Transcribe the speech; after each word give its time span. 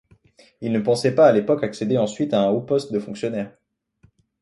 Il 0.61 0.71
ne 0.71 0.79
pensait 0.79 1.13
pas 1.13 1.27
à 1.27 1.31
l'époque 1.31 1.61
accéder 1.63 1.99
ensuite 1.99 2.33
à 2.33 2.41
un 2.41 2.49
haut 2.49 2.61
poste 2.61 2.91
de 2.91 2.97
fonctionnaire. 2.99 3.55